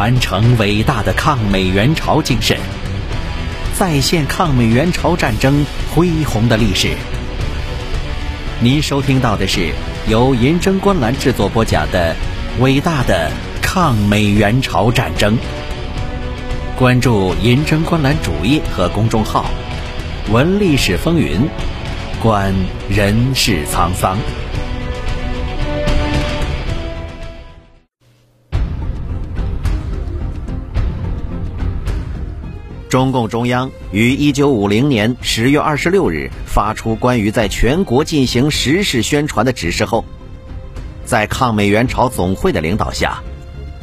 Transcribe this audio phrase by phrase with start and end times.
[0.00, 2.56] 传承伟大的抗美援朝精神，
[3.78, 5.62] 再现抗美援朝战争
[5.94, 6.94] 恢宏的历史。
[8.60, 9.74] 您收听到的是
[10.08, 12.16] 由银针观澜制作播讲的
[12.62, 13.30] 《伟大的
[13.60, 15.34] 抗美援朝战争》。
[16.78, 19.50] 关注银针观澜主页和公众号，
[20.32, 21.46] 闻历史风云，
[22.22, 22.54] 观
[22.88, 24.16] 人世沧桑。
[32.90, 40.04] 中共中央于一九五零年十月二十六日发出关于在全国进行时事宣传的指示后，
[41.04, 43.22] 在抗美援朝总会的领导下，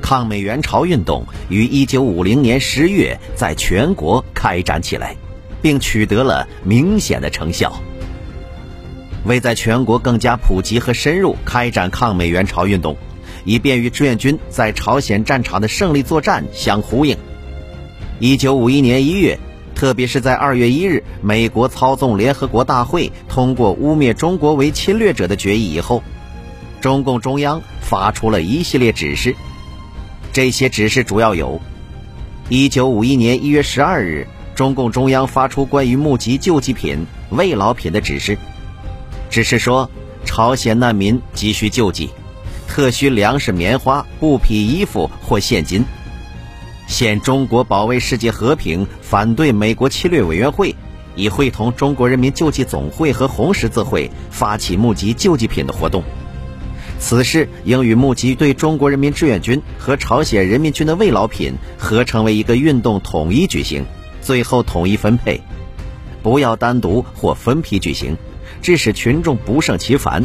[0.00, 5.14] 抗美援朝运动于一九五零年十月在全国开展起来，
[5.60, 7.78] 并取得了明显的成效。
[9.26, 12.96] 为在全国更加普及和深入开展抗美援朝运动，
[13.44, 17.14] 以便与志愿军在朝鲜战场的胜利作战相呼应。
[18.20, 19.38] 一九五一年一月，
[19.74, 26.00] 特别是在二月一日，美国操纵联合国大会通过污蔑中国为侵略者的决议以后，
[26.80, 29.34] 中共中央发出了一系列指示。
[30.32, 31.60] 这些指示主要有：
[32.48, 38.38] 一九五一年一月十二日，中共中央发出关于募集救济品、慰劳品的指示，
[39.28, 39.90] 指示说，
[40.24, 42.10] 朝鲜难民急需救济，
[42.68, 45.84] 特需粮食、棉花、布匹、衣服或现金。
[46.86, 50.74] 现中国保卫世界和平、反对美国侵略委员会
[51.16, 56.02] 已会同中国人民救济总会和红十字会发起募集救济品的活动。
[56.98, 63.84] 此事应与募集对中国人民志愿军和朝鲜人民军的慰劳品合成为一个运动，统一举行，
[64.22, 65.40] 最后统一分配，
[66.22, 68.16] 不要单独或分批举行，
[68.62, 70.24] 致使群众不胜其烦。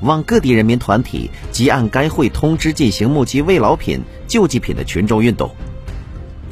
[0.00, 5.54] 望各地人民团体即按该会通知进行募集慰劳品、救济品的群众运动。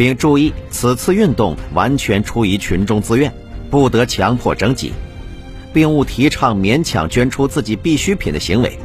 [0.00, 3.30] 并注意，此次运动完全出于群众自愿，
[3.68, 4.94] 不得强迫征集，
[5.74, 8.78] 并勿提倡勉强捐出自己必需品的行为。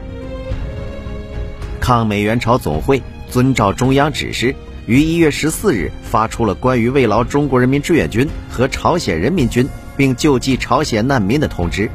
[1.80, 4.54] 抗美援朝总会遵照中央指示，
[4.88, 9.66] 于一月十四日发出了关于慰劳中国人民志愿军和朝鲜人民军
[9.96, 11.90] 并救济朝鲜难民的通知。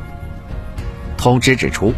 [1.19, 1.93] 通知指出，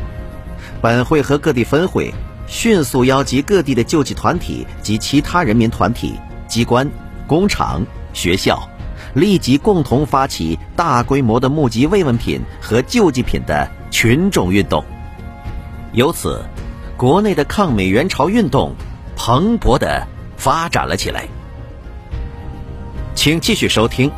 [0.80, 2.12] 本会和各地分会
[2.48, 6.14] 迅速邀集各地的救济团体及其他人民团体、
[6.48, 6.90] 机关。
[7.26, 8.68] 工厂、学校
[9.14, 14.84] 立即共同发起大规模的募集慰问品和救济品的群众运动，
[15.92, 16.44] 由此，
[16.96, 18.74] 国内的抗美援朝运动
[19.16, 20.06] 蓬勃的
[20.36, 21.26] 发展了起来。
[23.14, 24.10] 请继续收听《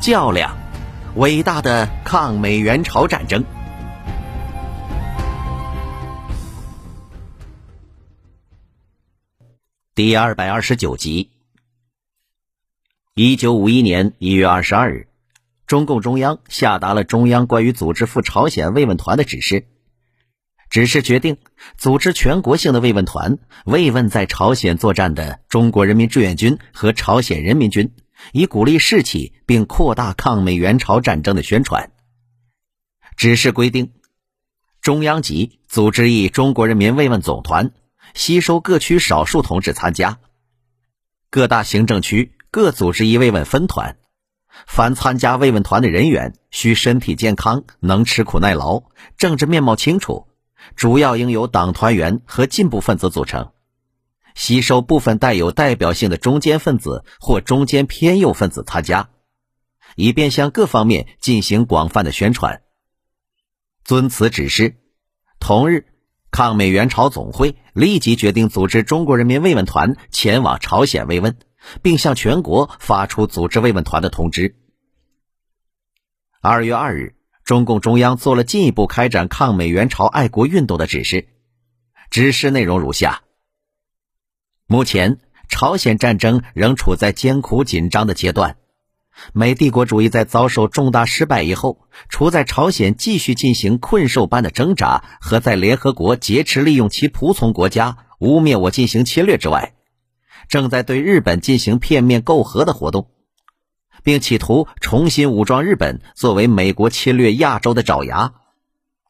[0.00, 0.56] 较量：
[1.16, 3.42] 伟大的抗美援朝战争》
[9.94, 11.29] 第二百二十九集。
[13.22, 15.06] 一九五一年一月二十二日，
[15.66, 19.66] 中共中央下达了中央关于组织赴朝鲜慰问团的指示。
[20.70, 21.36] 指示决定
[21.76, 23.36] 组织全国性的慰问团，
[23.66, 27.92] 慰问在朝鲜作战的中国人民志愿军和朝鲜人民军，
[28.32, 31.92] 以鼓励士气，并扩大抗美援朝战争的宣传。
[33.18, 33.92] 指示规定，
[34.80, 37.72] 中央级组织一中国人民慰问总团，
[38.14, 40.20] 吸收各区少数同志参加，
[41.28, 42.32] 各大行政区。
[42.52, 43.96] 各组织一慰问分团，
[44.66, 48.82] 凡参加慰问团的人员需身体健康、能吃苦耐劳、
[49.16, 50.26] 政治面貌清楚，
[50.74, 53.52] 主要应由党团员和进步分子组成，
[54.34, 59.10] 吸收部分带有代表性的中间分子或中间偏右分子参加，
[59.94, 62.62] 以便向各方面进行广泛的宣传。
[63.84, 64.74] 遵此指示，
[65.38, 65.86] 同日，
[66.32, 71.36] 抗美援朝总会立即决定组织中国人民慰问团前往朝鲜慰问。
[71.82, 74.56] 并向全国发出组织慰问团的通知。
[76.40, 81.28] 二月二日，中共中央做了进一步开展抗美援朝爱国运动的指示。
[82.10, 83.22] 指示内容如下：
[84.66, 85.18] 目前，
[85.48, 88.56] 朝鲜战争仍处在艰苦紧张的阶段。
[89.34, 99.74] 美帝国主义在遭受重大失败以后，除在朝鲜继续进行困兽般的挣扎和在联合国劫持利用其仆从国家污蔑我进行侵略之外，
[100.50, 103.08] 正在对日本进行片面媾和的活动，
[104.02, 108.34] 并企图重新武装日本，作为美国侵略亚洲的爪牙，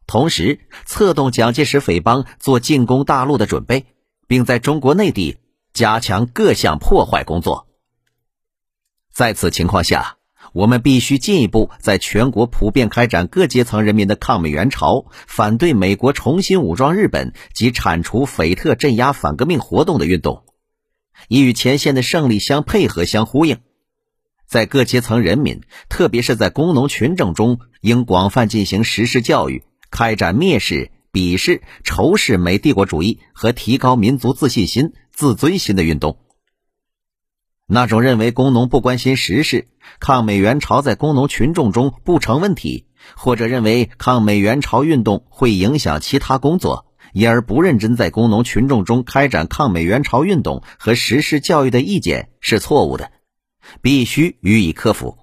[0.07, 3.87] 同时策动蒋介石匪帮做进攻大陆的准备，
[4.29, 5.39] 并在中国内地
[5.73, 7.69] 加强各项破坏工作。
[9.11, 10.19] 在此情况下，
[10.53, 20.45] 我们必须进一步在全国普遍开展各阶层人民的抗美援朝、反对美国重新武装日本及铲除匪特镇压反革命活动的运动。
[21.29, 23.59] 以与前线的胜利相配合、相呼应。
[24.47, 36.19] 在各阶层人民，特别是在工农群众中，应广泛进行实施教育，开展蔑视、鄙视、仇视美帝国主义和提高民族自信心、自尊心的运动。
[37.69, 39.69] 那种认为工农不关心时事、
[40.01, 53.13] 抗美援朝在工农群众中不成问题，或者认为抗美援朝运动会影响其他工作，因而不认真在工农群众中开展抗美援朝运动和实施教育的意见是错误的。
[53.83, 55.19] 必须予以克服。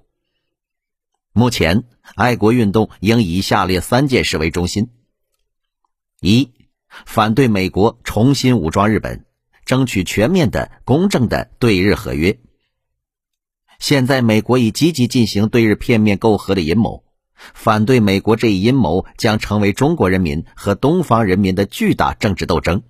[1.32, 4.90] 目前，爱国运动应以下列三件事为中心：
[6.20, 6.52] 一、
[7.04, 9.26] 反对美国重新武装日本，
[9.66, 12.38] 争取全面的、公正的对日合约。
[13.78, 17.04] 现在，美国已积极进行对日片面媾和的阴谋，
[17.54, 22.82] 反对美国这一阴谋将成为中国人民和东方人民的巨大政治斗争。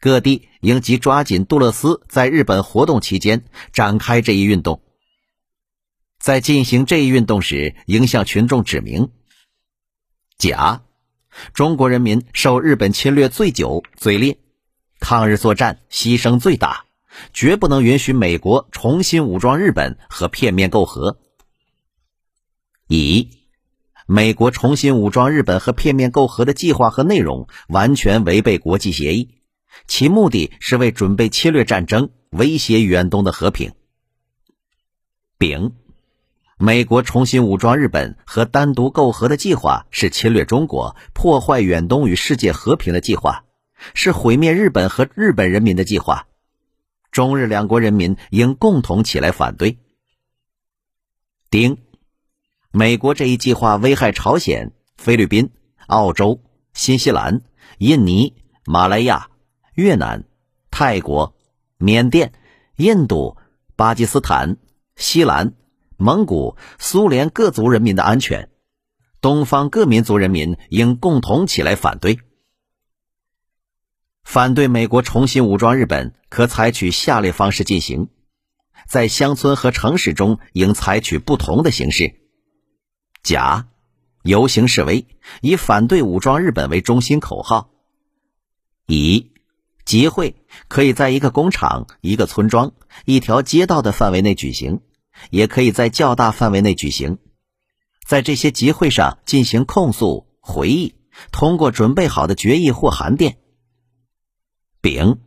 [0.00, 4.82] 各地应即抓紧杜勒斯在日本活动期间展开这一运动。
[6.18, 9.10] 在进行这一运动时，应向群众指明：
[10.38, 10.82] 甲，
[11.52, 14.38] 中国人民受日本侵略最久最烈，
[15.00, 16.84] 抗日作战牺牲最大，
[17.32, 21.18] 绝不能允许美国重新武装日本和片面媾和。
[22.88, 23.30] 乙，
[24.06, 29.38] 美国重新武装日本和片面媾和的计划和内容完全违背国际协议。
[29.86, 33.72] 其目的是为准备侵略战争，威胁远东的和平。
[35.38, 35.72] 丙，
[36.58, 43.44] 美国重新武装日本和单独媾和的计划是侵略中国、破坏远东与世界和平的计划，
[43.94, 46.26] 是毁灭日本和日本人民的计划。
[47.10, 49.78] 中日两国人民应共同起来反对。
[51.50, 51.78] 丁，
[52.74, 55.50] 美国这一计划危害朝鲜、菲律宾、
[55.88, 56.42] 澳洲、
[56.72, 57.42] 新西兰、
[57.76, 58.34] 印尼、
[58.64, 59.28] 马来亚。
[59.74, 60.24] 越南、
[60.70, 61.34] 泰国、
[61.78, 62.34] 缅甸、
[62.76, 63.38] 印度、
[63.74, 64.58] 巴基斯坦、
[64.96, 65.54] 西兰、
[65.96, 68.50] 蒙古、苏联各族人民的安全，
[69.22, 72.20] 东方各民族人民应共同起来反对。
[74.24, 78.10] 反对美国重新武装日本，可采取下列方式进行：
[78.86, 82.21] 在乡村和城市中，应采取不同的形式。
[83.22, 83.68] 甲、
[84.22, 85.06] 游行示威，
[85.40, 87.70] 以反对武装日本为中心口号。
[88.86, 89.30] 乙。
[89.84, 90.36] 集会
[90.68, 92.72] 可以在一个工厂、一个村庄、
[93.04, 94.80] 一条街道的范围内举行，
[95.30, 97.18] 也可以在较大范围内举行。
[98.06, 100.94] 在这些集会上进行控诉、回忆，
[101.32, 103.38] 通过准备好的决议或函电。
[104.80, 105.18] 丙，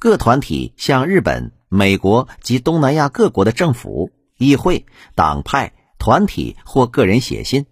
[0.00, 4.84] 各团体向日本、美国及东南亚各国的政府、议会、
[5.14, 7.66] 党派、团体或个人写信，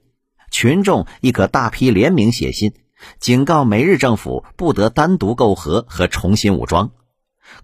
[0.53, 2.75] 群众亦可大批联名写信。
[3.19, 6.93] 警告美日政府不得单独媾和和重新武装，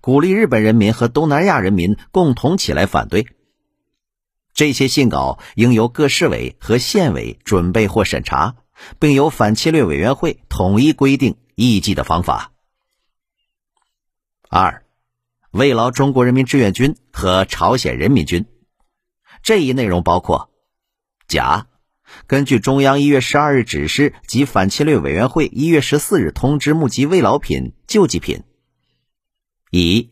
[0.01, 3.29] 鼓励日本人民和东南亚人民共同起来反对。
[4.55, 8.57] 这些信稿应由各市委和县委准备或审查，
[8.99, 12.51] 并由反侵略委员会统一规定议记的方法。
[14.49, 14.85] 二，
[15.53, 18.47] 慰劳中国人民志愿军和朝鲜人民军。
[19.45, 20.51] 这一内容包括：
[21.27, 21.67] 甲。
[22.27, 28.43] 根据中央一月十二日指示及反侵略委员会一月十四日通知募集慰劳品、救济品；
[29.71, 30.09] 乙，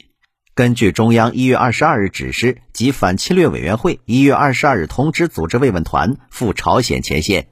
[0.55, 7.45] 根据中央一月二十二日指示及反侵略委员会一月二十二日通知组织慰问团赴朝鲜前线；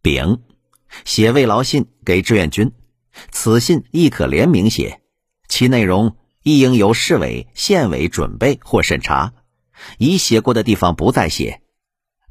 [0.00, 0.40] 丙，
[1.04, 2.72] 写慰劳信给志愿军，
[3.30, 5.00] 此信亦可联名写，
[5.48, 9.34] 其内容亦应由市委、县委准备或审查，
[9.98, 11.61] 已写过的地方不再写。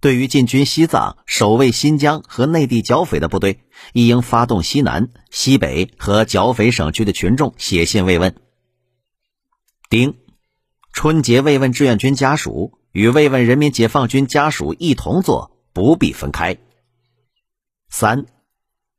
[0.02, 3.60] 对于进军西藏、守卫新疆和内地剿匪的部队，
[3.94, 8.36] 亦应发动西南、西北和剿匪省区的群众写信慰问。
[9.90, 10.16] 丁，
[10.92, 16.58] 春节慰问志愿军家属与慰问人民解放军家属一同做，不必分开。
[17.90, 18.26] 三，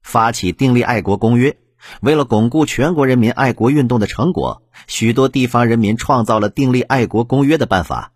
[0.03, 1.59] 发起订立爱国公约。
[2.01, 8.12] 为了巩固全国人民爱国运动的成果，许多地方人民创造了订立爱国公约的办法。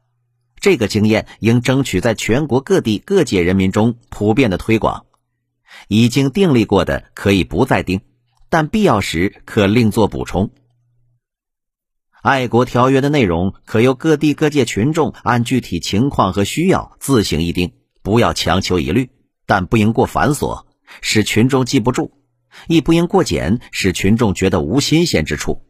[0.67, 5.07] 这个经验应争取在全国各地各界人民中普遍的推广。
[5.87, 8.01] 已经订立过的可以不再订，
[8.49, 10.51] 但必要时可另作补充。
[12.21, 19.11] 爱国条约的内容可由各地各界群众按具体情况和需要自行议定，不要强求一律，
[19.47, 20.65] 但不应过繁琐，
[21.01, 22.11] 使群众记不住；
[22.67, 25.63] 亦不应过简，使群众觉得无新鲜之处。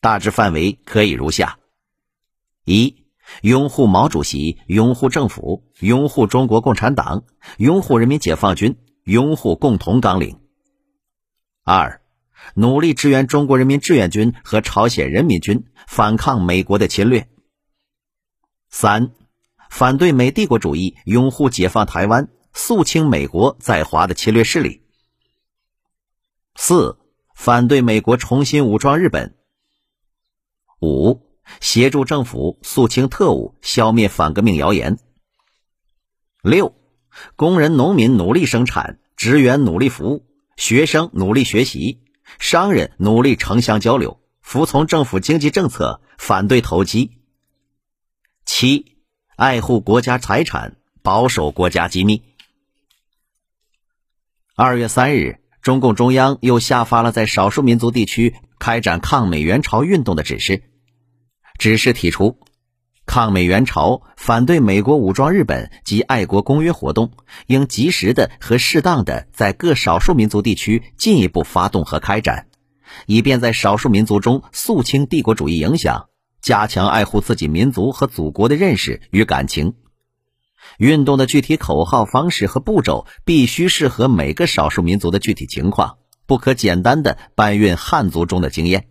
[0.00, 1.58] 大致范围可以如下：
[2.64, 3.03] 一。
[3.42, 7.24] 拥护毛主席，拥护政府，拥护中国共产党，
[7.58, 10.40] 拥护人民解放军，拥护共同纲领。
[11.62, 12.02] 二，
[12.54, 17.28] 努力支援中国人民志愿军和朝鲜人民军反抗美国的侵略。
[18.70, 19.12] 三，
[19.70, 24.82] 反对美帝国主义，拥护解放台湾，肃清美国在华的侵略势力。
[26.54, 26.98] 四，
[27.34, 29.34] 反对美国重新武装日本。
[30.80, 31.23] 五，
[31.60, 34.98] 协助政府肃清特务，消灭反革命谣言。
[36.42, 36.74] 六，
[37.36, 42.02] 工人农民努力生产，职员努力服务，学生努力学习，
[42.38, 47.18] 商人努力城乡交流，服从政府经济政策，反对投机。
[48.44, 48.96] 七，
[49.36, 52.22] 爱护国家财产，保守国家机密。
[54.54, 60.73] 二月三日，中共中央又下发了在少数民族地区开展抗美援朝运动的指示。
[61.58, 62.38] 指示提出，
[63.06, 67.12] 抗美援朝、反对美国武装日本及爱国公约活动，
[67.46, 72.48] 应及时的和适当的在各少数民族地区进一步发动和开展，
[73.06, 76.08] 以便在少数民族中肃清帝国主义影响。
[76.42, 79.76] 加强爱护自己民族和祖国的认识与感情。
[80.76, 85.96] 运动的具体口号、方式和步骤必须适合每个少数民族的具体情况，
[86.26, 88.88] 不可简单的搬运汉族中的经验。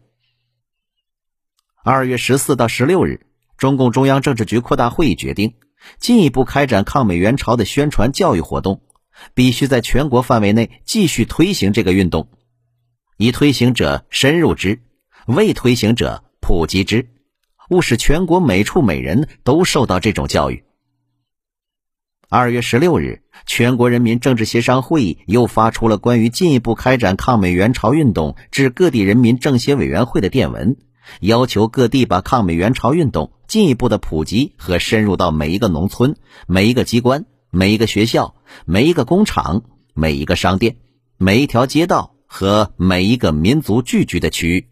[1.86, 3.25] 二月十四到十六日，
[3.58, 5.56] 中共中央政治局扩大会议决定，
[6.00, 8.82] 进一步开展抗美援朝的宣传教育活动，
[9.34, 12.30] 必须在全国范围内继续推行这个运动，
[13.18, 14.80] 以推行者深入之，
[15.28, 17.10] 未推行者普及之。
[17.70, 20.63] 务使全国每处每人都受到这种教育。
[22.30, 30.78] 二月十六日，全国人民政治协商会议又发出了关于进一步开展抗美援朝运动至各地人民政协委员会的电文，
[31.19, 36.15] 要求各地把抗美援朝运动进一步的普及和深入到每一个农村、
[36.48, 40.77] 每一个机关、每一个学校、每一个工厂、每一个商店、
[41.17, 44.67] 每一条街道和每一个民族聚居的区域。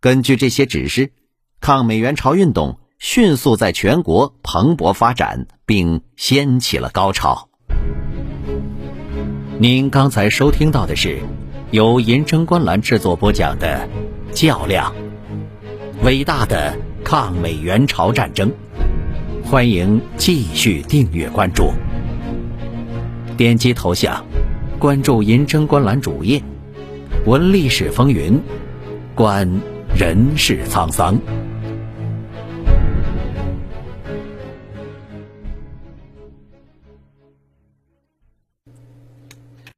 [0.00, 1.12] 根据这些指示。
[1.60, 7.48] 抗美援朝运动迅速在全国蓬勃发展，并掀起了高潮。
[9.58, 11.18] 您刚才收听到的是
[11.72, 13.88] 由银针观澜制作播讲的
[14.32, 14.94] 《较量：
[16.02, 18.50] 伟大的抗美援朝战争》，
[19.44, 21.72] 欢迎继续订阅关注，
[23.36, 24.24] 点击头像
[24.78, 26.40] 关注银针观澜主页，
[27.26, 28.40] 闻历史风云，
[29.14, 29.48] 观
[29.96, 31.18] 人世沧桑。